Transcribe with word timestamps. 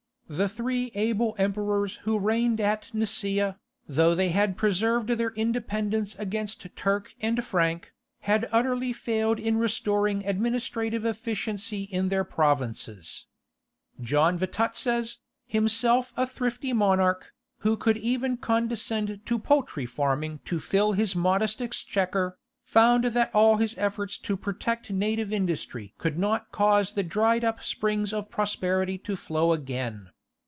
The 0.33 0.47
three 0.47 0.91
able 0.95 1.35
emperors 1.37 1.97
who 2.05 2.17
reigned 2.17 2.61
at 2.61 2.91
Nicaea, 2.93 3.59
though 3.85 4.15
they 4.15 4.29
had 4.29 4.55
preserved 4.55 5.09
their 5.09 5.31
independence 5.31 6.15
against 6.17 6.73
Turk 6.77 7.13
and 7.19 7.43
Frank, 7.43 7.91
had 8.21 8.47
utterly 8.49 8.93
failed 8.93 9.39
in 9.41 9.57
restoring 9.57 10.25
administrative 10.25 11.03
efficiency 11.03 11.83
in 11.83 12.07
their 12.07 12.23
provinces. 12.23 13.25
John 13.99 14.37
Vatatzes, 14.39 15.17
himself 15.47 16.13
a 16.15 16.25
thrifty 16.25 16.71
monarch, 16.71 17.33
who 17.57 17.75
could 17.75 17.97
even 17.97 18.37
condescend 18.37 19.19
to 19.25 19.37
poultry 19.37 19.85
farming 19.85 20.39
to 20.45 20.61
fill 20.61 20.93
his 20.93 21.13
modest 21.13 21.61
exchequer, 21.61 22.37
found 22.63 23.03
that 23.03 23.35
all 23.35 23.57
his 23.57 23.77
efforts 23.77 24.17
to 24.19 24.37
protect 24.37 24.91
native 24.91 25.33
industry 25.33 25.93
could 25.97 26.17
not 26.17 26.53
cause 26.53 26.93
the 26.93 27.03
dried 27.03 27.43
up 27.43 27.61
springs 27.61 28.13
of 28.13 28.29
prosperity 28.31 28.97
to 28.97 29.17
flow 29.17 29.51
again. 29.51 30.07